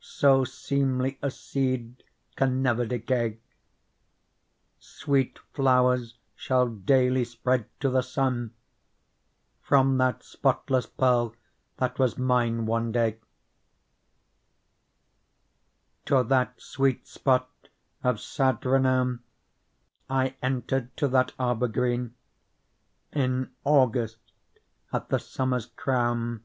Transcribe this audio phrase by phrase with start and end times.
[0.00, 2.04] So seemly a seed
[2.36, 3.38] can never decay;
[4.78, 8.54] Sweet flowers shall daily spread to the sun
[9.60, 11.34] From that spotless Pearl
[11.76, 13.18] that was mine one day.
[16.06, 16.22] Digitized by Google PEARL}.
[16.24, 17.50] To that sweet spot
[18.02, 19.22] of sad renown
[20.08, 22.14] I entered, to that arbour green.
[23.12, 24.16] In August,
[24.94, 26.42] at the summer's crown.